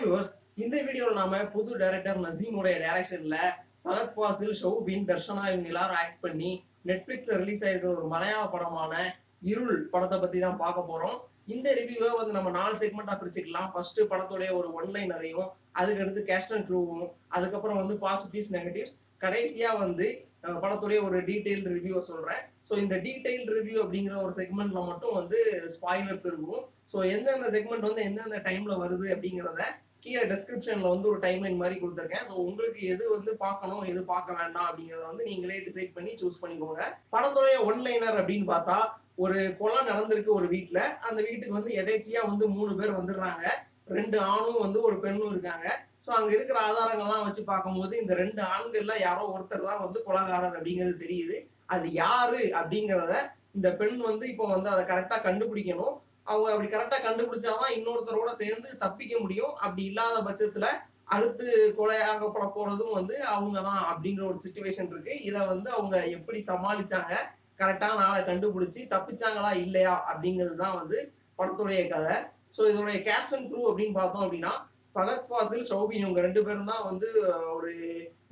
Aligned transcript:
Viewers 0.00 0.34
இந்த 0.62 0.76
வீடியோவில் 0.86 1.18
நாம 1.20 1.38
புது 1.54 1.72
டைரக்டர் 1.82 2.24
நசீமுடைய 2.26 2.76
டைரக்ஷன்ல 2.84 3.36
பகத் 3.86 4.14
ஃபாசில் 4.14 4.54
ஷௌபின் 4.60 5.06
தர்ஷனா 5.10 5.42
இவங்க 5.50 5.68
எல்லாரும் 5.72 5.98
ஆக்ட் 6.02 6.22
பண்ணி 6.24 6.50
நெட்ஃபிளிக்ஸ்ல 6.88 7.36
ரிலீஸ் 7.42 7.64
ஆயிருக்கிற 7.66 7.90
ஒரு 7.96 8.06
மலையாள 8.14 8.44
படமான 8.54 8.92
இருள் 9.50 9.76
படத்தை 9.92 10.16
பத்தி 10.22 10.38
தான் 10.44 10.60
பார்க்க 10.62 10.90
போறோம். 10.90 11.16
இந்த 11.54 11.68
ரிவ்யூவை 11.78 12.10
வந்து 12.18 12.34
நம்ம 12.38 12.50
நாலு 12.58 12.74
செக்மெண்டா 12.82 13.14
பிரிச்சுக்கலாம். 13.20 13.68
ஃபர்ஸ்ட் 13.72 14.00
படத்துடைய 14.12 14.50
ஒரு 14.60 14.68
ஒன்லைன் 14.80 15.14
அறையும் 15.16 15.48
அதுக்கடுத்து 15.80 16.22
கேஷ் 16.30 16.50
அண்ட் 16.56 16.66
க்ரூவும் 16.68 17.06
அதுக்கப்புறம் 17.36 17.80
வந்து 17.82 17.94
பாசிட்டிவ்ஸ் 18.04 18.52
நெகட்டிவ்ஸ் 18.56 18.96
கடைசியா 19.24 19.70
வந்து 19.84 20.06
படத்துடைய 20.62 20.98
ஒரு 21.06 21.18
டீடைல் 21.28 21.64
ரிவ்யூவை 21.76 22.02
சொல்றேன். 22.10 22.42
ஸோ 22.68 22.74
இந்த 22.84 22.96
டீடைல் 23.06 23.46
ரிவ்யூ 23.58 23.78
அப்படிங்கிற 23.84 24.16
ஒரு 24.26 24.34
செக்மெண்ட்ல 24.40 24.82
மட்டும் 24.90 25.16
வந்து 25.20 25.38
ஸ்பாய்லர்ஸ் 25.76 26.26
இருக்கும். 26.30 26.62
ஸோ 26.92 26.98
எந்தெந்த 27.14 27.48
செக்மெண்ட் 27.56 27.88
வந்து 27.88 28.04
எந்தெந்த 28.08 28.38
டைம்ல 28.48 28.76
வருது 28.84 29.06
அப்படிங்கிறத 29.14 29.64
கீழே 30.04 30.22
டிஸ்கிரிப்ஷனில் 30.32 30.92
வந்து 30.92 31.10
ஒரு 31.12 31.20
டைம்லைன் 31.24 31.60
மாதிரி 31.62 31.76
கொடுத்துருக்கேன். 31.80 32.24
ஸோ 32.30 32.34
உங்களுக்கு 32.48 32.80
எது 32.92 33.04
வந்து 33.16 33.32
பார்க்கணும் 33.44 33.82
எது 33.92 34.00
பார்க்க 34.12 34.38
வேண்டாம் 34.40 34.68
அப்படிங்கறத 34.68 35.04
வந்து 35.10 35.28
நீங்களே 35.30 35.58
டிசைட் 35.66 35.96
பண்ணி 35.96 36.12
சூஸ் 36.20 36.40
பண்ணிக்கோங்க. 36.42 36.82
படத்துடைய 37.14 37.56
ஒன்லைனர் 37.68 38.20
அப்படின்னு 38.22 38.48
பார்த்தா 38.54 38.78
ஒரு 39.24 39.38
கொலை 39.60 39.80
நடந்திருக்கு 39.90 40.32
ஒரு 40.38 40.46
வீட்டில் 40.54 40.82
அந்த 41.08 41.18
வீட்டுக்கு 41.28 41.58
வந்து 41.58 41.72
எதேச்சியா 41.82 42.20
வந்து 42.32 42.44
மூணு 42.56 42.72
பேர் 42.80 42.98
வந்துடுறாங்க. 42.98 43.46
ரெண்டு 43.98 44.18
ஆணும் 44.32 44.64
வந்து 44.64 44.78
ஒரு 44.88 44.96
பெண்ணும் 45.04 45.32
இருக்காங்க. 45.32 45.68
ஸோ 46.04 46.10
அங்க 46.18 46.30
இருக்கிற 46.36 46.58
ஆதாரங்கள்லாம் 46.68 47.26
வச்சு 47.26 47.42
பார்க்கும்போது 47.50 47.94
இந்த 48.02 48.12
ரெண்டு 48.20 48.40
ஆண்கள்ல 48.54 48.94
யாரோ 49.06 49.24
ஒருத்தர் 49.34 49.68
தான் 49.70 49.82
வந்து 49.86 49.98
கொலகாரர் 50.06 50.56
அப்படிங்கிறது 50.58 50.94
தெரியுது. 51.04 51.36
அது 51.74 51.86
யாரு 52.02 52.40
அப்படிங்கிறத 52.60 53.14
இந்த 53.56 53.68
பெண் 53.80 53.98
வந்து 54.10 54.24
இப்போ 54.32 54.46
வந்து 54.54 54.68
அதை 54.74 54.82
கரெக்டா 54.90 55.16
கண்டுபிடிக்கணும். 55.26 55.96
அவங்க 56.26 56.48
அப்படி 56.52 56.68
கரெக்டா 56.72 56.98
கண்டுபிடிச்சாதான் 57.06 57.74
இன்னொருத்தரோட 57.78 58.30
சேர்ந்து 58.42 58.70
தப்பிக்க 58.84 59.14
முடியும். 59.22 59.52
அப்படி 59.64 59.84
இல்லாத 59.90 60.16
பட்சத்துல 60.28 60.66
அடுத்து 61.14 61.46
கொலையாகப்பட 61.78 62.44
போறதும் 62.56 62.96
வந்து 62.98 63.14
அவங்க 63.34 63.58
தான் 63.68 63.82
அப்படிங்கிற 63.92 64.24
ஒரு 64.30 64.38
சுச்சுவேஷன் 64.44 64.90
இருக்கு. 64.92 65.14
இதை 65.28 65.40
வந்து 65.52 65.68
அவங்க 65.76 65.96
எப்படி 66.16 66.40
சமாளிச்சாங்க 66.50 67.14
கரெக்டாக 67.60 67.96
நாளை 68.02 68.20
கண்டுபிடிச்சி 68.28 68.80
தப்பிச்சாங்களா 68.92 69.50
இல்லையா 69.64 69.94
அப்படிங்கிறது 70.10 70.56
தான் 70.64 70.78
வந்து 70.80 70.98
படத்துடைய 71.38 71.80
கதை. 71.94 72.14
ஸோ 72.56 72.60
இதோடைய 72.70 72.98
கேஸ்ட் 73.08 73.34
அண்ட் 73.36 73.48
க்ரூ 73.50 73.60
அப்படின்னு 73.70 73.96
பார்த்தோம் 73.98 74.24
அப்படின்னா 74.26 74.52
பகத் 74.94 75.26
ஃபாசில் 75.26 75.66
ஷௌபின் 75.70 76.04
இவங்க 76.04 76.20
ரெண்டு 76.26 76.40
பேரும் 76.46 76.70
தான் 76.72 76.86
வந்து 76.90 77.08
ஒரு 77.56 77.72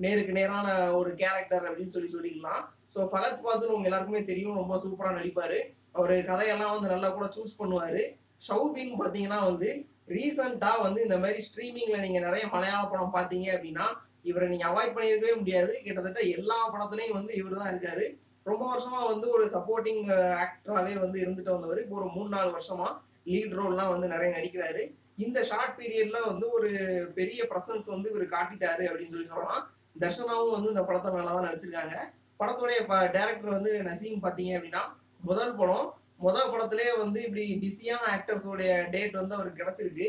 நேருக்கு 0.04 0.32
நேரான 0.38 0.68
ஒரு 1.00 1.10
கேரக்டர் 1.20 1.66
அப்படின்னு 1.68 1.94
சொல்லி 1.94 2.10
சொல்லிக்கலாம். 2.14 2.62
ஸோ 2.94 2.98
பகத் 3.14 3.42
ஃபாசில் 3.42 3.74
உங்க 3.74 3.88
எல்லாருக்குமே 3.90 4.22
தெரியும் 4.30 4.58
ரொம்ப 4.60 4.76
சூப்பரா 4.84 5.12
நடிப்பாரு. 5.18 5.58
அவர் 5.94 6.14
கதையெல்லாம் 6.30 6.74
வந்து 6.74 6.92
நல்லா 6.94 7.08
கூட 7.16 7.26
சூஸ் 7.36 7.58
பண்ணுவாரு. 7.60 8.02
ஷவுபின் 8.48 8.92
பாத்தீங்கன்னா 9.00 9.40
வந்து 9.50 9.68
ரீசெண்டா 10.16 10.70
வந்து 10.84 11.00
இந்த 11.06 11.16
மாதிரி 11.22 11.40
ஸ்ட்ரீமிங்ல 11.48 11.96
நீங்க 12.04 12.20
நிறைய 12.26 12.44
மலையாள 12.54 12.82
படம் 12.92 13.16
பார்த்தீங்க 13.16 13.48
அப்படின்னா 13.56 13.86
இவரை 14.30 14.46
நீங்க 14.52 14.64
அவாய்ட் 14.68 14.94
பண்ணிருக்கவே 14.96 15.34
முடியாது. 15.40 15.72
கிட்டத்தட்ட 15.86 16.20
எல்லா 16.36 16.58
படத்துலயும் 16.74 17.18
வந்து 17.18 17.32
இவர் 17.40 17.60
தான் 17.60 17.72
இருக்காரு. 17.72 18.06
ரொம்ப 18.50 18.62
வருஷமா 18.72 19.00
வந்து 19.12 19.26
ஒரு 19.36 19.44
சப்போர்ட்டிங் 19.54 20.04
ஆக்டராகவே 20.44 20.94
வந்து 21.02 21.18
இருந்துட்டு 21.24 21.54
வந்தவர். 21.56 21.80
இப்போ 21.82 21.96
ஒரு 22.00 22.08
மூணு 22.14 22.30
நாலு 22.36 22.50
வருஷமா 22.56 22.88
லீட் 23.30 23.56
ரோல்லாம் 23.58 23.92
வந்து 23.94 24.06
நிறைய 24.12 24.30
நடிக்கிறாரு. 24.36 24.82
இந்த 25.24 25.38
ஷார்ட் 25.50 25.76
பீரியட்ல 25.78 26.18
வந்து 26.30 26.46
ஒரு 26.56 26.70
பெரிய 27.18 27.40
பிரசன்ஸ் 27.50 27.88
வந்து 27.94 28.10
இவர் 28.12 28.34
காட்டிட்டாரு 28.36 28.84
அப்படின்னு 28.88 29.14
சொல்லி 29.14 29.30
சொல்லலாம் 29.32 29.64
தர்ஷனாவும் 30.02 30.54
வந்து 30.56 30.72
இந்த 30.74 30.84
படத்தை 30.88 31.12
நல்லா 31.18 31.34
தான் 31.36 31.48
நடிச்சிருக்காங்க. 31.48 31.96
படத்துடைய 32.40 32.78
டேரக்டர் 33.16 33.56
வந்து 33.56 33.72
நசீம் 33.88 34.24
பாத்தீங்க 34.26 34.52
அப்படின்னா 34.58 34.82
முதல் 35.20 35.54
படம். 35.60 35.86
முதல் 36.26 36.50
படத்திலே 36.52 36.86
வந்து 37.02 37.18
இப்படி 37.26 37.44
பிஸியான 37.64 38.04
ஆக்டர்ஸோடைய 38.16 38.70
டேட் 38.94 39.18
வந்து 39.20 39.36
அவருக்கு 39.36 39.60
கிடைச்சிருக்கு. 39.62 40.08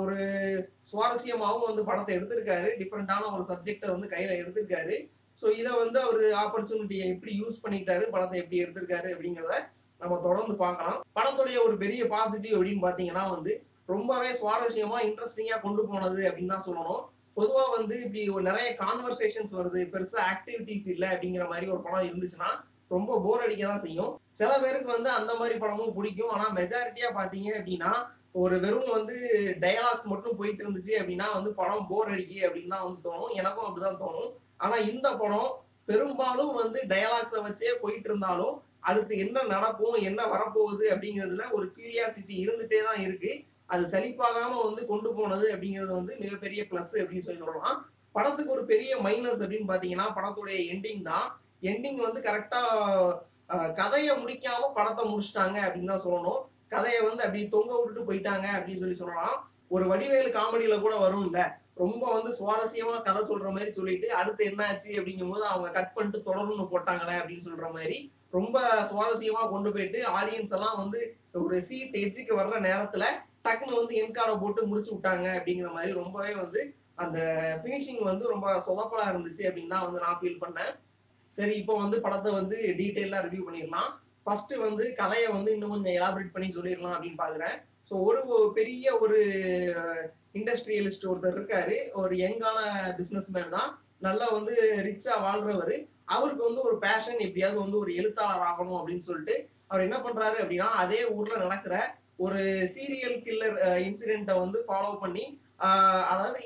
ஒரு 0.00 0.16
சுவாரஸ்யமாகவும் 0.90 1.68
வந்து 1.70 1.82
படத்தை 1.88 2.12
எடுத்திருக்காரு. 2.16 2.68
டிஃப்ரெண்டான 2.80 3.28
ஒரு 3.36 3.44
சப்ஜெக்டை 3.50 3.88
வந்து 3.94 4.10
கையில 4.14 4.32
எடுத்திருக்காரு. 4.40 4.96
ஸோ 5.42 5.46
இதை 5.60 5.72
வந்து 5.82 5.98
அவர் 6.06 6.20
ஆப்பர்ச்சுனிட்டியை 6.42 7.06
எப்படி 7.14 7.32
யூஸ் 7.42 7.62
பண்ணிட்டாரு 7.64 8.04
படத்தை 8.14 8.36
எப்படி 8.42 8.60
எடுத்திருக்காரு 8.64 9.08
அப்படிங்கிறத 9.14 9.56
நம்ம 10.00 10.18
தொடர்ந்து 10.26 10.54
பார்க்கலாம். 10.64 10.98
படத்துடைய 11.16 11.58
ஒரு 11.66 11.74
பெரிய 11.84 12.02
பாசிட்டிவ் 12.14 12.56
அப்படின்னு 12.56 12.84
பார்த்தீங்கன்னா 12.86 13.24
வந்து 13.36 13.52
ரொம்பவே 13.94 14.30
சுவாரஸ்யமா 14.40 14.98
இன்ட்ரெஸ்டிங்காக 15.08 15.62
கொண்டு 15.64 15.82
போனது 15.90 16.20
அப்படின்னு 16.28 16.54
தான் 16.54 16.66
சொல்லணும். 16.68 17.02
பொதுவாக 17.38 17.70
வந்து 17.78 17.94
இப்படி 18.04 18.22
ஒரு 18.34 18.44
நிறைய 18.48 18.68
கான்வர்சேஷன்ஸ் 18.84 19.52
வருது. 19.58 19.80
பெருசாக 19.94 20.28
ஆக்டிவிட்டிஸ் 20.32 20.86
இல்லை 20.94 21.08
அப்படிங்கிற 21.14 21.46
மாதிரி 21.52 21.66
ஒரு 21.74 21.82
படம் 21.86 22.08
இருந்துச்சுன்னா 22.10 22.50
ரொம்ப 22.96 23.18
போர் 23.24 23.44
அடிக்க 23.46 23.62
தான் 23.70 23.84
செய்யும். 23.86 24.12
சில 24.40 24.50
பேருக்கு 24.64 24.90
வந்து 24.96 25.10
அந்த 25.18 25.32
மாதிரி 25.40 25.56
படமும் 25.62 25.96
பிடிக்கும். 25.96 26.32
ஆனால் 26.34 26.54
மெஜாரிட்டியா 26.58 27.10
பார்த்தீங்க 27.18 27.50
அப்படின்னா 27.60 27.92
ஒரு 28.42 28.56
வெறும் 28.62 28.94
வந்து 28.96 29.16
டயலாக்ஸ் 29.64 30.10
மட்டும் 30.12 30.38
போயிட்டு 30.38 30.62
இருந்துச்சு 30.64 30.94
அப்படின்னா 31.00 31.26
வந்து 31.36 31.50
படம் 31.60 31.88
போர் 31.90 32.12
அடிக்கு 32.14 32.38
அப்படின்னு 32.46 32.74
தான் 32.74 32.86
வந்து 32.86 33.00
தோணும். 33.08 33.34
எனக்கும் 33.40 33.66
அப்படிதான் 33.68 34.02
தோணும். 34.04 34.30
ஆனா 34.64 34.76
இந்த 34.92 35.08
படம் 35.22 35.50
பெரும்பாலும் 35.90 36.52
வந்து 36.60 36.78
டயலாக்ஸை 36.92 37.40
வச்சே 37.46 37.72
போயிட்டு 37.82 38.08
இருந்தாலும் 38.10 38.54
அடுத்து 38.88 39.14
என்ன 39.24 39.44
நடக்கும் 39.54 39.96
என்ன 40.08 40.20
வரப்போகுது 40.32 40.84
அப்படிங்கிறதுல 40.94 41.44
ஒரு 41.56 41.66
கியூரியாசிட்டி 41.76 42.34
இருந்துட்டே 42.44 42.80
தான் 42.88 43.00
இருக்கு. 43.06 43.32
அது 43.72 43.84
சலிப்பாகாம 43.92 44.58
வந்து 44.66 44.82
கொண்டு 44.90 45.10
போனது 45.18 45.46
அப்படிங்கிறது 45.54 45.92
வந்து 45.98 46.14
மிகப்பெரிய 46.22 46.62
பிளஸ் 46.70 46.94
அப்படின்னு 47.02 47.26
சொல்லி 47.26 47.42
சொல்லலாம். 47.44 47.78
படத்துக்கு 48.16 48.54
ஒரு 48.56 48.64
பெரிய 48.72 48.92
மைனஸ் 49.06 49.42
அப்படின்னு 49.44 49.70
பாத்தீங்கன்னா 49.70 50.08
படத்துடைய 50.18 50.58
எண்டிங் 50.72 51.02
தான். 51.12 51.28
எண்டிங் 51.70 52.00
வந்து 52.06 52.20
கரெக்டா 52.28 52.60
கதையை 53.80 54.12
முடிக்காம 54.22 54.70
படத்தை 54.78 55.02
முடிச்சிட்டாங்க 55.10 55.58
அப்படின்னு 55.66 55.92
தான் 55.92 56.06
சொல்லணும். 56.06 56.40
கதையை 56.74 57.00
வந்து 57.08 57.24
அப்படி 57.24 57.42
தொங்க 57.54 57.72
விட்டுட்டு 57.76 58.08
போயிட்டாங்க 58.08 58.46
அப்படின்னு 58.56 58.82
சொல்லி 58.82 58.98
சொல்லலாம். 59.02 59.36
ஒரு 59.74 59.84
வடிவேலு 59.90 60.30
காமெடியில 60.38 60.74
கூட 60.84 60.94
வரும்ல. 61.04 61.40
ரொம்ப 61.82 62.02
வந்து 62.16 62.30
சுவாரஸ்யமா 62.38 62.96
கதை 63.06 63.20
சொல்ற 63.28 63.48
மாதிரி 63.54 63.70
சொல்லிட்டு 63.76 64.08
அடுத்து 64.18 64.42
என்ன 64.50 64.60
ஆச்சு 64.70 64.90
அப்படிங்கும் 64.98 65.32
போது 65.32 65.44
அவங்க 65.52 65.68
கட் 65.76 65.94
பண்ணிட்டு 65.94 66.18
தொடர்ந்து 66.28 66.66
போட்டாங்களே 66.72 67.16
அப்படின்னு 67.20 67.46
சொல்ற 67.48 67.68
மாதிரி 67.76 67.96
ரொம்ப 68.36 68.58
சுவாரஸ்யமா 68.90 69.42
கொண்டு 69.54 69.70
போயிட்டு 69.74 69.98
ஆடியன்ஸ் 70.18 70.54
எல்லாம் 70.56 70.78
வந்து 70.82 71.00
ஒரு 71.42 71.56
சீட் 71.68 71.96
எஜ்ஜுக்கு 72.02 72.38
வர்ற 72.40 72.56
நேரத்துல 72.68 73.04
டக்குன்னு 73.46 73.80
வந்து 73.80 73.94
என்கார்டை 74.02 74.34
போட்டு 74.42 74.60
முடிச்சு 74.70 74.92
விட்டாங்க 74.94 75.26
அப்படிங்கிற 75.38 75.70
மாதிரி 75.76 75.92
ரொம்பவே 76.00 76.32
வந்து 76.42 76.60
அந்த 77.04 77.18
ஃபினிஷிங் 77.60 78.02
வந்து 78.10 78.24
ரொம்ப 78.32 78.48
சொதப்பலா 78.66 79.06
இருந்துச்சு 79.12 79.44
அப்படின்னு 79.48 79.74
தான் 79.74 79.86
வந்து 79.86 80.04
நான் 80.04 80.18
ஃபீல் 80.20 80.42
பண்ணேன். 80.44 80.72
சரி 81.38 81.54
இப்போ 81.60 81.74
வந்து 81.82 81.96
படத்தை 82.04 82.30
வந்து 82.40 82.56
டீட்டெயிலா 82.80 83.20
ரிவ்யூ 83.26 83.44
பண்ணிடலாம். 83.46 83.90
ஃபர்ஸ்ட் 84.26 84.52
வந்து 84.66 84.84
கதையை 85.00 85.28
வந்து 85.36 85.50
இன்னும் 85.54 85.72
கொஞ்சம் 85.74 85.96
எலாபரேட் 85.98 86.34
பண்ணி 86.34 86.48
சொல்லிடலாம் 86.56 86.94
அப்படின்னு 86.96 87.22
பாக்குறேன். 87.22 87.56
ஸோ 87.88 87.94
ஒரு 88.08 88.20
பெரிய 88.58 88.84
ஒரு 89.04 89.18
இண்டஸ்ட்ரியலிஸ்ட் 90.40 91.08
ஒருத்தர் 91.10 91.36
இருக்காரு. 91.38 91.76
ஒரு 92.02 92.14
யங்கான 92.24 92.58
பிசினஸ் 93.00 93.32
மேன் 93.34 93.56
தான். 93.56 93.70
நல்லா 94.06 94.26
வந்து 94.36 94.54
ரிச்சா 94.86 95.14
வாழ்றவர். 95.24 95.76
அவருக்கு 96.14 96.42
வந்து 96.48 96.62
ஒரு 96.68 96.76
பேஷன் 96.86 97.20
எப்படியாவது 97.26 97.58
வந்து 97.64 97.78
ஒரு 97.82 97.90
எழுத்தாளர் 98.00 98.46
ஆகணும் 98.48 98.78
அப்படின்னு 98.78 99.06
சொல்லிட்டு 99.08 99.36
அவர் 99.70 99.84
என்ன 99.86 99.98
பண்றாரு 100.06 100.36
அப்படின்னா 100.42 100.68
அதே 100.82 100.98
ஊர்ல 101.16 101.36
நடக்கிற 101.44 101.76
ஒரு 102.24 102.40
சீரியல் 102.74 103.16
கில்லர் 103.26 103.56
இன்சிடென்ட்டை 103.86 104.34
வந்து 104.42 104.58
ஃபாலோ 104.66 104.90
பண்ணி 105.04 105.24
அதாவது 106.12 106.40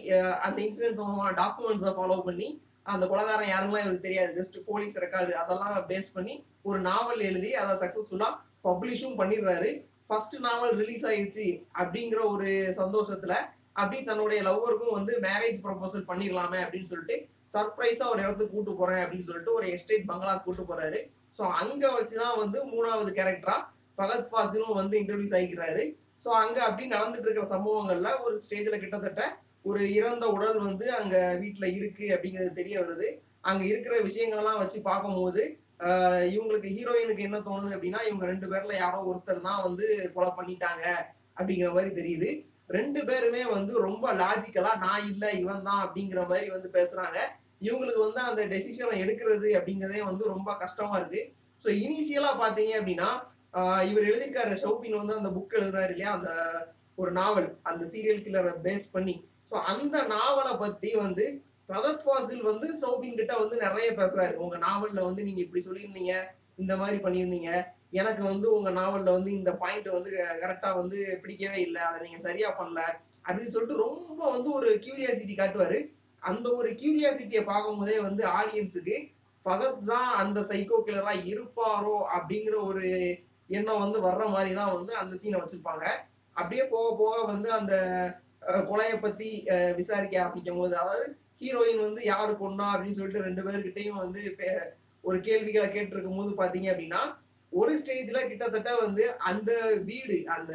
அந்த 0.46 0.58
இன்சிடென்ட் 0.66 1.00
டாக்குமெண்ட்ஸை 1.42 1.92
ஃபாலோ 1.98 2.18
பண்ணி 2.28 2.48
அந்த 2.92 3.04
கொலகாரன் 3.06 3.52
யாருங்களாம் 3.52 3.84
இவருக்கு 3.84 4.06
தெரியாது. 4.06 4.30
ஜஸ்ட் 4.40 4.56
போலீஸ் 4.68 4.96
ரெக்கார்டு 5.04 5.32
அதெல்லாம் 5.42 5.86
பேஸ் 5.90 6.10
பண்ணி 6.16 6.34
ஒரு 6.62 6.78
நாவல் 6.80 7.22
எழுதி 7.28 7.50
அதை 7.62 7.74
சக்சஸ்ஃபுல்லா 7.82 8.28
பப்ளிஷும் 8.64 9.18
பண்ணிடுறாரு. 9.20 9.70
ஃபர்ஸ்ட் 10.06 10.36
நாவல் 10.46 10.74
ரிலீஸ் 10.76 11.04
ஆயிடுச்சு 11.06 11.46
அப்படிங்கிற 11.80 12.20
ஒரு 12.34 12.50
சந்தோஷத்துல 12.80 13.34
அப்படி 13.80 13.98
தன்னுடைய 14.04 14.38
லவ்வருக்கும் 14.42 14.96
வந்து 14.98 15.12
மேரேஜ் 15.26 15.58
ப்ரொபோசல் 15.66 16.08
பண்ணிடலாமே 16.08 16.60
அப்படின்னு 16.64 16.90
சொல்லிட்டு 16.92 17.16
சர்ப்ரைஸா 17.54 18.06
ஒரு 18.12 18.20
இடத்துக்கு 18.22 18.54
கூட்டு 18.54 18.72
போறேன் 18.72 19.02
அப்படின்னு 19.02 19.28
சொல்லிட்டு 19.28 19.52
ஒரு 19.52 19.66
எஸ்டேட் 19.74 20.08
பங்களா 20.10 20.32
கூட்டு 20.36 20.62
போறாரு. 20.62 20.98
ஸோ 21.38 21.42
அங்க 21.60 21.84
வச்சுதான் 21.96 22.38
வந்து 22.38 22.58
மூணாவது 22.72 23.10
கேரக்டரா 23.18 23.56
பகத் 23.98 24.28
ஃபாசிலும் 24.30 24.78
வந்து 24.80 24.94
இன்ட்ரடியூஸ் 25.00 25.36
ஆகிக்கிறாரு. 25.38 25.84
ஸோ 26.24 26.28
அங்க 26.42 26.58
அப்படி 26.64 26.84
நடந்துட்டு 26.88 27.26
இருக்கிற 27.26 27.46
சம்பவங்கள்ல 27.54 28.10
ஒரு 28.24 28.34
ஸ்டேஜ்ல 28.44 28.78
கிட்டத்தட்ட 28.78 29.22
ஒரு 29.68 29.82
இறந்த 29.98 30.24
உடல் 30.36 30.58
வந்து 30.66 30.86
அங்க 30.98 31.16
வீட்டுல 31.42 31.66
இருக்கு 31.78 32.06
அப்படிங்கிறது 32.14 32.52
தெரிய 32.60 32.76
வருது. 32.82 33.08
அங்க 33.50 33.62
இருக்கிற 33.70 33.94
விஷயங்கள்லாம் 34.08 34.62
வச்சு 34.62 34.78
பார்க்கும்போது 34.90 35.42
ஆஹ் 35.86 36.24
இவங்களுக்கு 36.34 36.68
ஹீரோயினுக்கு 36.76 37.26
என்ன 37.26 37.38
தோணுது 37.38 37.74
அப்படின்னா 37.74 38.00
இவங்க 38.06 38.24
ரெண்டு 38.30 38.46
பேர்ல 38.52 38.72
யாரோ 38.76 39.00
ஒருத்தர் 39.10 39.44
தான் 39.48 39.64
வந்து 39.66 39.84
கொலை 40.14 40.30
பண்ணிட்டாங்க 40.38 40.84
அப்படிங்கிற 41.38 41.68
மாதிரி 41.76 41.90
தெரியுது. 42.00 42.28
ரெண்டு 42.76 43.00
பேருமே 43.08 43.42
வந்து 43.56 43.72
ரொம்ப 43.84 44.06
லாஜிக்கலா 44.22 44.72
நான் 44.84 45.04
இல்ல 45.10 45.24
இவன் 45.42 45.66
தான் 45.68 45.82
அப்படிங்கிற 45.84 46.22
மாதிரி 46.30 46.48
வந்து 46.54 46.68
பேசுறாங்க. 46.78 47.18
இவங்களுக்கு 47.66 48.00
வந்து 48.06 48.20
அந்த 48.30 48.42
டெசிஷனை 48.54 48.96
எடுக்கிறது 49.04 49.48
அப்படிங்கிறதே 49.58 50.02
வந்து 50.10 50.24
ரொம்ப 50.34 50.50
கஷ்டமா 50.64 50.96
இருக்கு. 51.00 51.22
ஸோ 51.64 51.68
இனிஷியலா 51.84 52.32
பாத்தீங்க 52.42 52.74
அப்படின்னா 52.80 53.08
இவர் 53.90 54.08
எழுதியிருக்காரு 54.10 54.60
ஷௌபின் 54.64 55.00
வந்து 55.00 55.18
அந்த 55.20 55.30
புக் 55.36 55.58
எழுதுறாரு 55.60 55.92
இல்லையா? 55.94 56.10
அந்த 56.18 56.30
ஒரு 56.94 57.10
நாவல் 57.12 57.48
அந்த 57.70 57.82
சீரியல் 57.92 58.22
கில்லரை 58.24 58.52
பேஸ் 58.66 58.86
பண்ணி. 58.92 59.14
ஸோ 59.50 59.56
அந்த 59.72 59.96
நாவலை 60.14 60.52
பத்தி 60.56 60.90
வந்து 61.04 61.24
பகத் 61.68 62.02
ஃபாசில் 62.04 62.44
வந்து 62.50 62.66
சௌபின் 62.82 63.18
கிட்ட 63.20 63.32
வந்து 63.38 63.56
நிறைய 63.64 63.88
பேசுறாரு. 63.92 64.34
உங்க 64.44 64.56
நாவல்ல 64.66 65.00
வந்து 65.08 65.22
நீங்க 65.26 65.40
இப்படி 65.44 65.62
சொல்லியிருந்தீங்க 65.66 66.14
இந்த 66.56 66.72
மாதிரி 66.76 66.98
பண்ணியிருந்தீங்க. 67.04 67.50
எனக்கு 67.90 68.22
வந்து 68.22 68.46
உங்க 68.56 68.70
நாவல்ல 68.70 69.10
வந்து 69.16 69.30
இந்த 69.30 69.50
பாயிண்ட் 69.52 69.88
வந்து 69.96 70.10
கரெக்டா 70.42 70.70
வந்து 70.74 70.98
பிடிக்கவே 71.22 71.58
இல்லை. 71.66 71.80
அதை 71.88 71.98
நீங்க 72.04 72.18
சரியா 72.28 72.48
பண்ணல 72.58 72.80
அப்படின்னு 73.26 73.54
சொல்லிட்டு 73.54 73.84
ரொம்ப 73.86 74.20
வந்து 74.30 74.50
ஒரு 74.58 74.70
கியூரியாசிட்டி 74.84 75.36
காட்டுவாரு. 75.36 75.78
அந்த 76.22 76.46
ஒரு 76.54 76.70
கியூரியாசிட்டியை 76.80 77.42
பார்க்கும்போதே 77.44 77.98
வந்து 78.08 78.22
ஆடியன்ஸுக்கு 78.38 78.96
பகத் 79.46 79.84
தான் 79.86 80.08
அந்த 80.22 80.38
சைக்கோ 80.50 80.78
கிளரா 80.86 81.12
இருப்பாரோ 81.32 81.96
அப்படிங்கிற 82.16 82.56
ஒரு 82.70 82.86
எண்ணம் 83.50 83.82
வந்து 83.84 83.98
வர்ற 84.06 84.24
மாதிரி 84.28 84.52
தான் 84.54 84.74
வந்து 84.74 84.92
அந்த 85.02 85.14
சீனை 85.20 85.38
வச்சிருப்பாங்க. 85.42 85.84
அப்படியே 86.36 86.64
போக 86.72 86.88
போக 86.96 87.14
வந்து 87.24 87.48
அந்த 87.52 87.74
கொலையை 88.42 88.96
பத்தி 89.00 89.28
விசாரிக்க 89.76 90.14
ஆரம்பிக்கும் 90.22 90.60
போது 90.60 90.74
அதாவது 90.82 91.06
ஹீரோயின் 91.42 91.84
வந்து 91.86 92.02
யாரு 92.04 92.32
பொண்ணா 92.42 92.66
அப்படின்னு 92.74 92.98
சொல்லிட்டு 92.98 93.26
ரெண்டு 93.26 93.42
பேர்கிட்டையும் 93.46 94.02
வந்து 94.04 94.22
ஒரு 95.04 95.18
கேள்விகளை 95.20 95.66
கேட்டிருக்கும் 95.68 96.20
போது 96.20 96.32
பாத்தீங்க 96.40 96.68
அப்படின்னா 96.72 97.02
ஒரு 97.52 97.72
ஸ்டேஜ்ல 97.80 98.18
கிட்டத்தட்ட 98.30 98.70
வந்து 98.84 99.04
அந்த 99.30 99.50
வீடு 99.90 100.16
அந்த 100.36 100.54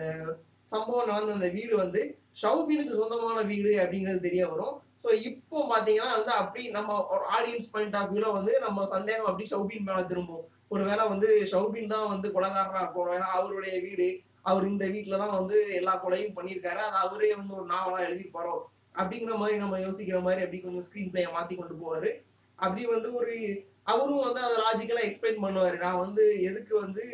சம்பவம் 0.71 1.09
நடந்த 1.11 1.37
அந்த 1.37 1.49
வீடு 1.57 1.73
வந்து 1.83 2.01
ஷவுபினுக்கு 2.41 2.99
சொந்தமான 2.99 3.39
வீடு 3.51 3.71
அப்படிங்கிறது 3.83 4.27
தெரிய 4.27 4.43
வரும். 4.51 4.75
ஸோ 5.03 5.09
இப்போ 5.29 5.57
பாத்தீங்கன்னா 5.71 6.11
வந்து 6.17 6.31
அப்படி 6.41 6.63
நம்ம 6.77 6.97
ஒரு 7.13 7.23
ஆடியன்ஸ் 7.37 7.71
பாயிண்ட் 7.73 7.97
ஆஃப் 7.99 8.11
வியூல 8.11 8.27
வந்து 8.37 8.53
நம்ம 8.65 8.85
சந்தேகம் 8.93 9.29
அப்படி 9.29 9.47
ஷவுபின் 9.53 9.87
மேல 9.87 10.03
திரும்பும். 10.11 10.45
ஒருவேளை 10.73 11.03
வந்து 11.13 11.29
ஷவுபின் 11.51 11.91
தான் 11.93 12.11
வந்து 12.13 12.27
கொலகாரனா 12.35 12.83
இருக்கும் 12.83 13.11
ஏன்னா 13.15 13.27
அவருடைய 13.39 13.75
வீடு 13.87 14.07
அவர் 14.49 14.65
இந்த 14.71 14.85
வீட்டுல 14.93 15.19
தான் 15.23 15.37
வந்து 15.39 15.57
எல்லா 15.79 15.93
கொலையும் 16.03 16.35
பண்ணியிருக்காரு. 16.37 16.81
அது 16.87 16.97
அவரே 17.05 17.29
வந்து 17.39 17.53
ஒரு 17.59 17.67
நாவலா 17.73 17.99
எழுதியிருப்பாரோ 18.07 18.55
அப்படிங்கிற 19.01 19.35
மாதிரி 19.41 19.55
நம்ம 19.61 19.77
யோசிக்கிற 19.85 20.17
மாதிரி 20.25 20.43
அப்படி 20.45 20.59
கொஞ்சம் 20.63 20.85
ஸ்கிரீன் 20.87 21.11
பிளேயை 21.13 21.29
மாத்தி 21.35 21.53
கொண்டு 21.59 21.75
போவாரு. 21.83 22.09
அப்படி 22.59 22.83
வந்து 22.95 23.11
ஒரு 23.19 23.35
அவரும் 23.93 24.25
வந்து 24.25 24.41
அதை 24.47 24.57
லாஜிக்கலா 24.65 25.05
எக்ஸ்பிளைன் 25.07 25.41
பண்ணுவாரு. 25.45 25.77
நான் 25.85 26.03
வந்து 26.05 26.25
எதுக்கு 26.49 26.73
வந்து 26.83 27.05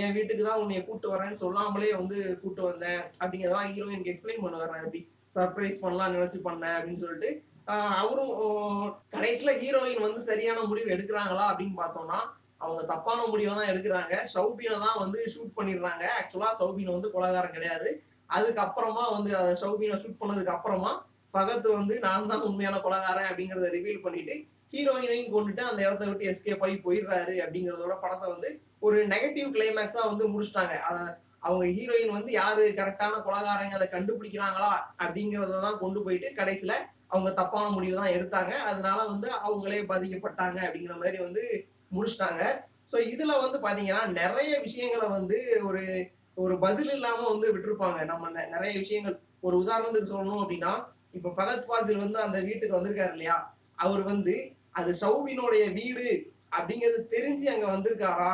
என் 0.00 0.14
வீட்டுக்கு 0.16 0.42
தான் 0.48 0.62
உன்னைய 0.62 0.80
கூட்டு 0.88 1.06
வரேன்னு 1.12 1.42
சொல்லாமலே 1.44 1.92
வந்து 2.00 2.18
கூட்டு 2.42 2.62
வந்தேன். 2.70 3.00
அப்படிங்கிறதெல்லாம் 3.20 3.70
ஹீரோயினுக்கு 3.76 4.12
எக்ஸ்பிளைன் 4.12 4.44
பண்ணுவார். 4.44 4.72
நான் 4.72 4.84
எப்படி 4.86 5.02
சர்ப்ரைஸ் 5.36 5.80
பண்ணலாம் 5.84 6.14
நினைச்சு 6.16 6.40
பண்ணேன் 6.48 6.76
அப்படின்னு 6.78 7.04
சொல்லிட்டு 7.04 7.30
அவரும் 8.02 8.30
கடைசியில 9.14 9.50
ஹீரோயின் 9.62 10.06
வந்து 10.06 10.20
சரியான 10.28 10.62
முடிவு 10.70 10.94
எடுக்கிறாங்களா 10.94 11.44
அப்படின்னு 11.50 11.76
பார்த்தோம்னா 11.80 12.20
அவங்க 12.60 12.80
தப்பான 12.92 13.20
முடிவை 13.32 13.52
தான் 13.58 13.70
எடுக்கிறாங்க. 13.72 14.14
ஷவுபீனை 14.34 14.78
தான் 14.86 15.00
வந்து 15.04 15.18
ஷூட் 15.34 15.56
பண்ணிடுறாங்க. 15.58 16.04
ஆக்சுவலா 16.18 16.50
ஷவுபீன் 16.60 16.94
வந்து 16.96 17.10
கொலகாரம் 17.14 17.56
கிடையாது. 17.56 17.90
அதுக்கப்புறமா 18.30 19.04
வந்து 19.16 19.30
அதை 19.40 19.52
ஷவுபீனை 19.62 19.96
ஷூட் 20.02 20.20
பண்ணதுக்கு 20.22 20.54
அப்புறமா 20.56 20.92
பகத் 21.34 21.66
வந்து 21.78 21.94
நான் 22.04 22.30
தான் 22.30 22.44
உண்மையான 22.48 22.76
கொலகாரன் 22.84 23.28
அப்படிங்கிறத 23.30 23.68
ரிவீல் 23.76 24.04
பண்ணிட்டு 24.04 24.34
ஹீரோயினையும் 24.72 25.32
கொண்டுட்டு 25.34 25.62
அந்த 25.68 25.80
இடத்த 25.86 26.04
விட்டு 26.08 26.28
எஸ்கேப் 26.32 26.62
ஆகி 26.66 26.76
போயிடுறாரு 26.84 27.34
அப்படிங்கிறதோட 27.44 27.94
படத்தை 28.02 28.26
வந்து 28.34 28.48
ஒரு 28.86 28.98
நெகட்டிவ் 29.12 29.48
கிளைமேக்ஸா 29.56 30.02
வந்து 30.10 30.24
முடிச்சிட்டாங்க. 30.32 30.74
அவங்க 31.46 31.64
ஹீரோயின் 31.76 32.16
வந்து 32.16 32.30
யாரு 32.40 32.62
கரெக்டான 32.78 33.20
கொலகாரங்க 33.26 33.76
அதை 33.78 33.88
கண்டுபிடிக்கிறாங்களா 33.92 34.72
அப்படிங்கிறத 35.02 35.60
தான் 35.66 35.80
கொண்டு 35.82 36.00
போயிட்டு 36.06 36.30
கடைசியில 36.38 36.74
அவங்க 37.08 37.30
தப்பான 37.40 37.68
முடிவு 37.76 37.94
தான் 38.00 38.14
எடுத்தாங்க. 38.16 38.52
அதனால 38.70 38.98
வந்து 39.12 39.28
அவங்களே 39.46 39.80
பாதிக்கப்பட்டாங்க 39.92 40.58
அப்படிங்கிற 40.66 40.96
மாதிரி 41.02 41.20
வந்து 41.26 41.44
முடிச்சிட்டாங்க. 41.94 42.42
ஸோ 42.92 42.96
இதுல 43.12 43.32
வந்து 43.40 43.58
பாத்தீங்கன்னா 43.58 44.02
நிறைய 44.12 44.52
விஷயங்களை 44.60 45.08
வந்து 45.08 45.38
ஒரு 45.68 45.82
ஒரு 46.36 46.54
பதில் 46.58 46.90
இல்லாம 46.90 47.20
வந்து 47.28 47.46
விட்டுருப்பாங்க. 47.54 48.00
நம்ம 48.04 48.30
நிறைய 48.54 48.72
விஷயங்கள். 48.78 49.16
ஒரு 49.40 49.54
உதாரணத்துக்கு 49.62 50.12
சொல்லணும் 50.14 50.42
அப்படின்னா 50.42 50.72
இப்ப 51.12 51.32
பகத் 51.38 51.66
ஃபாசில் 51.66 52.02
வந்து 52.04 52.18
அந்த 52.20 52.38
வீட்டுக்கு 52.40 52.78
வந்திருக்காரு 52.78 53.12
இல்லையா? 53.12 53.36
அவர் 53.74 54.02
வந்து 54.02 54.34
அது 54.70 54.90
ஷவுபினுடைய 55.00 55.64
வீடு 55.72 56.08
அப்படிங்கிறது 56.58 57.00
தெரிஞ்சு 57.16 57.46
அங்க 57.46 57.66
வந்திருக்காரா? 57.66 58.32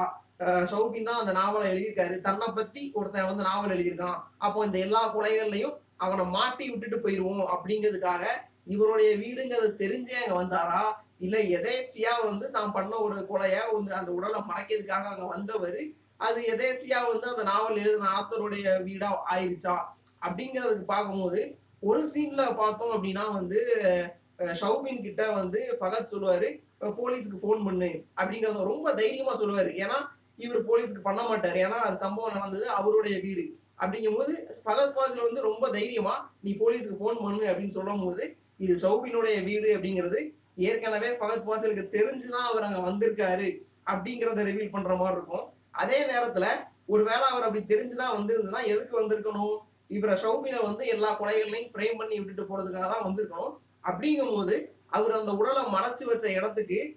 ஷௌபின் 0.71 1.09
தான் 1.09 1.21
அந்த 1.21 1.33
நாவலை 1.33 1.67
எழுதியிருக்காரு. 1.73 2.21
தன்னை 2.21 2.47
பத்தி 2.55 2.83
ஒருத்தன் 2.95 3.29
வந்து 3.31 3.45
நாவல் 3.45 3.75
எழுதியிருக்கான். 3.77 4.19
அப்போ 4.39 4.65
இந்த 4.65 4.79
எல்லா 4.79 5.03
கொலைகள்லையும் 5.15 5.77
அவனை 5.97 6.25
மாட்டி 6.25 6.65
விட்டுட்டு 6.71 6.99
போயிருவோம் 7.05 7.45
அப்படிங்கிறதுக்காக 7.55 8.25
இவருடைய 8.65 9.11
வீடுங்கிறத 9.17 9.69
தெரிஞ்சே 9.77 10.19
அங்க 10.23 10.35
வந்தாரா? 10.43 10.83
இல்லை 11.21 11.41
எதேச்சியா 11.51 12.13
வந்து 12.25 12.51
தான் 12.51 12.73
பண்ண 12.73 12.95
ஒரு 12.97 13.19
கொலைய 13.29 13.59
வந்து 13.73 13.93
அந்த 13.95 14.11
உடலை 14.13 14.41
மறைக்கிறதுக்காக 14.41 15.11
அங்க 15.13 15.27
வந்தவர் 15.27 15.81
அது 16.17 16.41
எதேச்சியா 16.55 16.99
வந்து 17.09 17.27
அந்த 17.27 17.43
நாவல் 17.43 17.81
எழுதின 17.83 18.11
ஆத்தருடைய 18.19 18.67
வீடா 18.83 19.11
ஆயிடுச்சா 19.35 19.77
அப்படிங்கிறதுக்கு 20.23 20.87
பார்க்கும்போது 20.87 21.41
ஒரு 21.83 22.03
சீன்ல 22.15 22.43
பார்த்தோம் 22.57 22.95
அப்படின்னா 22.97 23.25
வந்து 23.33 23.59
ஷவுபின் 24.61 25.03
கிட்ட 25.03 25.23
வந்து 25.33 25.61
பகத் 25.81 26.13
சொல்லுவாரு 26.13 26.49
போலீஸுக்கு 26.81 26.97
போலீஸ்க்கு 26.99 27.43
ஃபோன் 27.43 27.63
பண்ணு 27.65 27.91
அப்படிங்கறத 28.17 28.65
ரொம்ப 28.65 28.93
தைரியமா 28.95 29.35
சொல்லுவாரு. 29.41 29.71
ஏன்னா 29.75 29.99
இவர் 30.37 30.67
போலீஸ்க்கு 30.67 31.03
பண்ண 31.03 31.21
மாட்டாரு. 31.23 31.59
ஏன்னா 31.59 31.79
அது 31.87 31.97
சம்பவம் 31.99 32.35
நடந்தது 32.35 32.67
அவருடைய 32.71 33.17
வீடு. 33.21 33.45
அப்படிங்கும்போது 33.81 34.35
பகத் 34.65 34.95
பாசில் 34.97 35.27
வந்து 35.27 35.41
ரொம்ப 35.41 35.71
தைரியமா 35.71 36.15
நீ 36.41 36.53
போலீஸுக்கு 36.53 37.01
ஃபோன் 37.01 37.23
பண்ணு 37.23 37.45
அப்படின்னு 37.45 37.77
சொல்லும் 37.79 38.05
போது 38.05 38.25
இது 38.57 38.75
சௌபினுடைய 38.83 39.37
வீடு 39.45 39.69
அப்படிங்கிறது 39.77 40.21
ஏற்கனவே 40.57 41.09
ஃபகத் 41.09 41.47
ஃபாசிலுக்கு 41.47 41.85
தெரிஞ்சுதான் 41.97 42.47
அவர் 42.51 42.63
அங்க 42.63 42.81
வந்திருக்காரு 42.91 43.49
அப்படிங்கறத 43.87 44.45
ரிவீல் 44.49 44.71
பண்ற 44.71 44.95
மாதிரி 44.97 45.17
இருக்கும். 45.17 45.53
அதே 45.71 45.99
நேரத்துல 46.03 46.47
ஒருவேளை 46.87 47.23
அவர் 47.23 47.43
அப்படி 47.43 47.65
தெரிஞ்சுதான் 47.69 48.15
வந்திருந்ததுன்னா 48.17 48.65
எதுக்கு 48.65 48.95
வந்திருக்கணும்? 49.01 49.57
இவரை 49.89 50.15
ஷவுபினை 50.23 50.63
வந்து 50.63 50.87
எல்லா 50.87 51.21
கொலைகளையும் 51.21 51.71
ஃப்ரேம் 51.73 51.97
பண்ணி 51.97 52.21
விட்டுட்டு 52.21 52.45
போறதுக்காக 52.51 52.87
தான் 52.93 53.05
வந்திருக்கணும். 53.05 53.55
அப்படிங்கும்போது 53.85 54.55
அவர் 54.87 55.13
அந்த 55.13 55.33
உடலை 55.33 55.63
மறைச்சு 55.63 56.05
வச்ச 56.05 56.33
இடத்துக்கு 56.33 56.97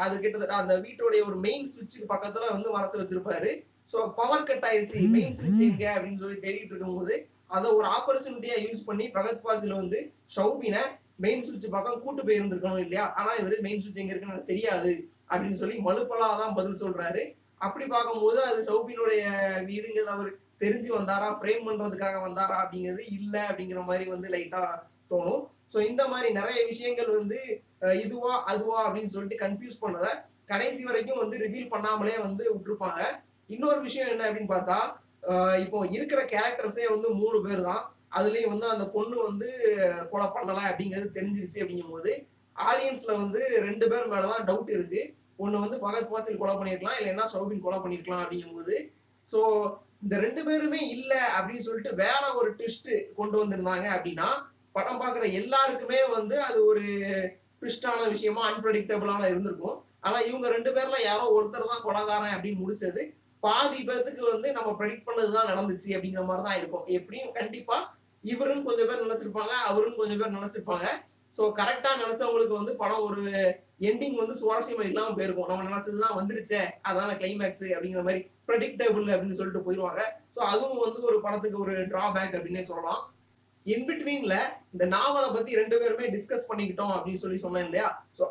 அது 0.00 0.20
கிட்டத்தட்ட 0.20 0.54
அந்த 0.54 0.74
வீட்டுடைய 0.78 1.20
ஒரு 1.26 1.36
மெயின் 1.36 1.70
சுவிட்சுக்கு 1.72 2.10
பக்கத்துல 2.12 2.50
வந்து 2.50 2.78
மறைச்சு 2.78 3.00
வச்சிருப்பாரு. 3.02 3.52
சோ 3.92 4.12
பவர் 4.16 4.42
கட் 4.42 4.66
ஆயிருச்சு. 4.70 5.08
மெயின் 5.08 5.34
சுவிட்ச் 5.34 5.60
எங்க 5.60 5.84
அப்படின்னு 5.94 6.18
சொல்லி 6.18 6.40
தேடிட்டு 6.40 6.72
இருக்கும்போது 6.72 7.28
அதை 7.46 7.70
ஒரு 7.70 7.86
ஆப்பர்ச்சுனிட்டியா 7.86 8.56
யூஸ் 8.66 8.84
பண்ணி 8.84 9.06
பகத் 9.08 9.42
ஃபாசில் 9.44 9.74
வந்து 9.74 10.12
ஷவுபினை 10.36 10.82
மெயின் 11.18 11.44
சுவிட்ச் 11.46 11.74
பக்கம் 11.74 12.02
கூட்டு 12.04 12.22
போயிருந்திருக்கணும் 12.28 12.84
இல்லையா? 12.84 13.04
ஆனா 13.18 13.30
இவரு 13.40 13.56
மெயின் 13.66 13.82
சுவிட்ச் 13.82 14.00
எங்க 14.02 14.12
இருக்குன்னு 14.12 14.36
எனக்கு 14.36 14.52
தெரியாது 14.52 14.92
அப்படின்னு 15.30 15.60
சொல்லி 15.60 15.76
மலுப்பலா 15.86 16.28
தான் 16.42 16.56
பதில் 16.58 16.80
சொல்றாரு. 16.84 17.22
அப்படி 17.66 17.84
பார்க்கும்போது 17.94 18.40
அது 18.50 18.60
சௌபினுடைய 18.70 19.22
வீடுங்கிறது 19.68 20.14
அவர் 20.16 20.30
தெரிஞ்சு 20.62 20.90
வந்தாரா? 20.98 21.28
ஃப்ரேம் 21.38 21.66
பண்றதுக்காக 21.68 22.18
வந்தாரா? 22.26 22.56
அப்படிங்கிறது 22.62 23.04
இல்ல 23.18 23.34
அப்படிங்கிற 23.50 23.80
மாதிரி 23.90 24.04
வந்து 24.14 24.28
லைட்டா 24.34 24.62
தோணும். 25.12 25.42
சோ 25.72 25.78
இந்த 25.90 26.02
மாதிரி 26.12 26.28
நிறைய 26.40 26.58
விஷயங்கள் 26.72 27.10
வந்து 27.20 27.38
இதுவா 28.04 28.34
அதுவா 28.52 28.78
அப்படின்னு 28.86 29.12
சொல்லிட்டு 29.14 29.42
கன்ஃபியூஸ் 29.44 29.82
பண்ணத 29.84 30.06
கடைசி 30.52 30.82
வரைக்கும் 30.88 31.22
வந்து 31.22 31.36
ரிவீல் 31.44 31.72
பண்ணாமலே 31.72 32.16
வந்து 32.26 32.44
விட்டுருப்பாங்க. 32.52 33.02
இன்னொரு 33.54 33.80
விஷயம் 33.86 34.10
என்ன 34.12 34.26
அப்படின்னு 34.28 34.54
பார்த்தா 34.54 34.78
இப்போ 35.64 35.78
இருக்கிற 35.96 36.20
கேரக்டர்ஸே 36.32 36.86
வந்து 36.94 37.08
மூணு 37.20 37.38
பேர் 37.46 37.62
தான் 37.68 37.82
அதுலயும் 38.16 38.48
வந்து 38.48 38.68
அந்த 38.68 38.84
பொண்ணு 38.84 39.22
வந்து 39.22 39.48
கொலை 40.10 40.26
பண்ணலாம் 40.34 40.68
அப்படிங்கிறது 40.70 41.16
தெரிஞ்சிருச்சு 41.18 41.62
அப்படிங்கும்போது 41.64 42.12
ஆடியன்ஸ்ல 42.56 43.16
வந்து 43.16 43.60
ரெண்டு 43.62 43.88
பேர் 43.88 44.10
மேலதான் 44.12 44.44
டவுட் 44.50 44.70
இருக்கு. 44.70 45.14
ஒண்ணு 45.38 45.60
வந்து 45.64 45.76
பகத் 45.76 46.10
ஃபாசில் 46.10 46.36
கொலை 46.36 46.54
பண்ணிருக்கலாம் 46.54 46.98
இல்லைன்னா 47.00 47.24
சௌபின் 47.32 47.60
கொலை 47.60 47.78
பண்ணிருக்கலாம் 47.78 48.22
அப்படிங்கும்போது 48.24 48.74
சோ 49.32 49.72
இந்த 50.02 50.20
ரெண்டு 50.20 50.44
பேருமே 50.44 50.88
இல்ல 50.88 51.30
அப்படின்னு 51.38 51.60
சொல்லிட்டு 51.60 51.94
வேற 51.94 52.32
ஒரு 52.34 52.50
ட்விஸ்ட் 52.50 53.14
கொண்டு 53.14 53.44
வந்திருந்தாங்க 53.44 53.86
அப்படின்னா 53.96 54.28
படம் 54.72 55.00
பாக்குற 55.00 55.32
எல்லாருக்குமே 55.32 56.08
வந்து 56.08 56.42
அது 56.42 56.66
ஒரு 56.66 56.80
ட்விஸ்டான 57.60 58.08
விஷயமா 58.10 58.50
அன்பிரடிக்டபிளான 58.50 59.28
இருந்திருக்கும். 59.28 59.84
ஆனா 60.00 60.20
இவங்க 60.20 60.48
ரெண்டு 60.48 60.70
பேர்ல 60.72 61.02
யாரோ 61.04 61.24
ஒருத்தர் 61.36 61.70
தான் 61.72 61.84
கொலகாரன் 61.84 62.34
அப்படின்னு 62.36 62.62
முடிச்சது. 62.64 63.02
பாதி 63.40 63.84
பேர்த்துக்கு 63.86 64.30
வந்து 64.32 64.52
நம்ம 64.52 64.70
ப்ரெடிக்ட் 64.78 65.06
பண்ணதுதான் 65.06 65.50
நடந்துச்சு 65.52 65.88
அப்படிங்கிற 65.96 66.24
மாதிரி 66.24 66.44
தான் 66.48 66.58
இருக்கும். 66.58 66.84
எப்படியும் 66.86 67.32
கண்டிப்பா 67.32 67.93
இவரும் 68.32 68.66
கொஞ்சம் 68.68 68.88
பேர் 68.90 69.04
நினைச்சிருப்பாங்க 69.06 69.54
அவரும் 69.70 69.98
கொஞ்சம் 70.00 70.20
பேர் 70.20 70.36
நினைச்சிருப்பாங்க. 70.38 70.86
ஸோ 71.36 71.44
கரெக்டாக 71.60 72.00
நினைச்சவங்களுக்கு 72.02 72.58
வந்து 72.58 72.72
படம் 72.82 73.04
ஒரு 73.06 73.22
எண்டிங் 73.88 74.18
வந்து 74.20 74.34
சுவாரஸ்யமா 74.40 74.84
இல்லாமல் 74.88 75.16
போயிருக்கும். 75.16 75.48
நம்ம 75.50 75.64
நினைச்சதுதான் 75.70 76.18
வந்துருச்சே 76.18 76.60
அதான 76.88 77.16
கிளைமேக்ஸ் 77.22 77.64
அப்படிங்கிற 77.74 78.02
மாதிரி 78.08 78.20
ப்ரெடிக்டபிள் 78.48 79.06
அப்படின்னு 79.14 79.38
சொல்லிட்டு 79.38 79.64
போயிருவாங்க. 79.66 80.02
ஸோ 80.36 80.40
அதுவும் 80.52 80.82
வந்து 80.84 81.00
ஒரு 81.08 81.18
படத்துக்கு 81.20 81.58
ஒரு 81.64 81.74
டிராபேக் 81.92 82.36
அப்படின்னே 82.38 82.62
சொல்லலாம். 82.70 83.02
இன்பிட்வீன்ல 83.66 84.36
இந்த 84.72 84.84
நாவலை 84.94 85.28
பத்தி 85.36 85.52
ரெண்டு 85.60 85.76
பேருமே 85.82 86.06
டிஸ்கஸ் 86.14 86.48
பண்ணிக்கிட்டோம் 86.50 86.94
அப்படின்னு 86.96 87.22
சொல்லி 87.24 87.38
சொன்னேன் 87.44 87.64
இல்லையா? 87.64 87.88
ஸோ 88.18 88.24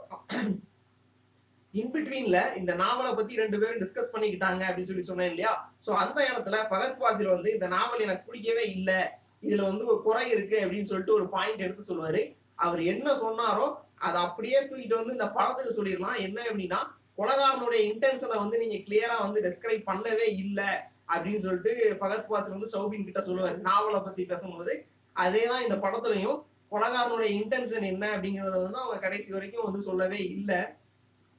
இன்பிட்வீன்ல 1.74 2.40
இந்த 2.60 2.72
நாவலை 2.82 3.12
பத்தி 3.16 3.36
ரெண்டு 3.42 3.60
பேரும் 3.62 3.82
டிஸ்கஸ் 3.84 4.14
பண்ணிக்கிட்டாங்க 4.14 4.64
அப்படின்னு 4.70 4.92
சொல்லி 4.92 5.06
சொன்னேன் 5.10 5.32
இல்லையா? 5.34 5.54
ஸோ 5.86 5.92
அந்த 6.04 6.20
இடத்துல 6.30 6.58
பகத் 6.74 7.00
பாசில் 7.00 7.36
வந்து 7.36 7.50
இந்த 7.54 7.68
நாவல் 7.68 8.06
எனக்கு 8.08 8.28
பிடிக்கவே 8.28 8.66
இல்லை 8.78 9.00
இதுல 9.44 9.62
வந்து 9.62 9.86
ஒரு 9.86 10.02
குறை 10.02 10.30
இருக்கு 10.30 10.58
அப்படின்னு 10.64 10.84
சொல்லிட்டு 10.84 11.14
ஒரு 11.14 11.30
பாயிண்ட் 11.30 11.60
எடுத்து 11.60 11.84
சொல்லுவாரு. 11.90 12.36
அவர் 12.56 12.82
என்ன 12.84 13.14
சொன்னாரோ 13.14 13.76
அதை 13.98 14.22
அப்படியே 14.22 14.60
தூக்கிட்டு 14.62 14.96
வந்து 14.96 15.12
இந்த 15.12 15.28
படத்துக்கு 15.32 15.78
சொல்லிடலாம். 15.78 16.18
என்ன 16.20 16.42
அப்படின்னா 16.50 16.80
கொலகாரனுடைய 17.18 17.82
இன்டென்ஷனை 17.92 18.38
வந்து 18.44 18.58
நீங்க 18.60 18.76
கிளியரா 18.76 19.18
வந்து 19.22 19.42
டெஸ்கிரைப் 19.46 19.90
பண்ணவே 19.92 20.28
இல்லை 20.44 20.70
அப்படின்னு 21.14 21.40
சொல்லிட்டு 21.40 21.98
பகத் 22.00 22.30
பாசர் 22.30 22.56
வந்து 22.58 22.74
சௌபின் 22.74 23.04
கிட்ட 23.04 23.22
சொல்லுவாரு. 23.22 23.58
நாவலை 23.58 24.00
பத்தி 24.00 24.26
பேசும்போது. 24.26 24.86
அதே 25.14 25.48
தான் 25.48 25.62
இந்த 25.62 25.76
படத்துலயும் 25.76 26.40
கொலகாரனுடைய 26.72 27.32
இன்டென்ஷன் 27.40 27.82
என்ன 27.82 28.18
அப்படிங்கறத 28.18 28.56
வந்து 28.64 28.80
அவங்க 28.80 29.00
கடைசி 29.00 29.32
வரைக்கும் 29.32 29.64
வந்து 29.64 29.82
சொல்லவே 29.82 30.18
இல்லை. 30.28 30.62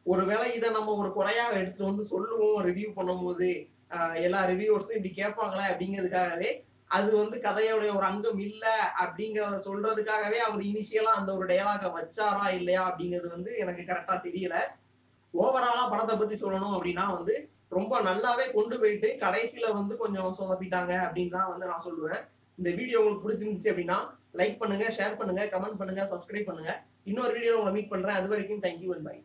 ஒருவேளை 0.06 0.54
இதை 0.54 0.70
நம்ம 0.70 0.94
ஒரு 0.94 1.12
குறையாக 1.12 1.58
எடுத்துட்டு 1.58 1.84
வந்து 1.84 2.04
சொல்லுவோம் 2.04 2.64
ரிவ்யூ 2.64 2.88
பண்ணும்போது 2.96 3.49
எல்லா 4.14 4.40
ரிவ்யூவர்ஸும் 4.50 4.99
இப்படி 4.99 5.12
கேட்பாங்களே 5.16 5.64
அப்படிங்கிறதுக்காகவே 5.73 6.50
அது 6.91 7.09
வந்து 7.21 7.37
கதையோடைய 7.47 7.91
ஒரு 7.99 8.07
அங்கம் 8.11 8.41
இல்ல 8.49 8.64
அப்படிங்கறத 9.05 9.57
சொல்றதுக்காகவே 9.67 10.38
அவர் 10.47 10.62
இனிஷியலா 10.71 11.12
அந்த 11.21 11.31
ஒரு 11.37 11.47
டயலாக 11.50 11.91
வச்சாரா 11.97 12.47
இல்லையா 12.59 12.83
அப்படிங்கிறது 12.91 13.29
வந்து 13.37 13.50
எனக்கு 13.62 13.83
கரெக்டா 13.91 14.17
தெரியல. 14.26 14.57
ஓவராலா 15.35 15.85
படத்தை 15.93 16.17
பத்தி 16.17 16.37
சொல்லணும் 16.43 16.75
அப்படின்னா 16.76 17.05
வந்து 17.17 17.35
ரொம்ப 17.79 18.00
நல்லாவே 18.09 18.45
கொண்டு 18.57 18.76
போயிட்டு 18.81 19.09
கடைசியில 19.25 19.73
வந்து 19.79 19.95
கொஞ்சம் 20.03 20.37
சொதப்பிட்டாங்க 20.41 20.93
அப்படின்னு 21.07 21.37
தான் 21.37 21.50
வந்து 21.53 21.69
நான் 21.71 21.87
சொல்லுவேன். 21.88 22.21
இந்த 22.59 22.71
வீடியோ 22.79 22.99
உங்களுக்கு 23.00 23.25
பிடிச்சிருந்துச்சு 23.25 23.73
அப்படின்னா 23.73 23.99
லைக் 24.41 24.61
பண்ணுங்க 24.61 24.85
ஷேர் 24.99 25.19
பண்ணுங்க 25.21 25.45
கமெண்ட் 25.55 25.81
பண்ணுங்க 25.81 26.03
சப்ஸ்கிரைப் 26.12 26.49
பண்ணுங்க. 26.50 26.73
இன்னொரு 27.11 27.33
வீடியோ 27.37 27.55
உங்களை 27.59 27.73
மீட் 27.76 27.93
பண்றேன். 27.95 28.19
அது 28.21 28.29
வரைக்கும் 28.33 28.62
தேங்க்யூ 28.67 28.93
அண்ட் 28.97 29.09
பை 29.09 29.17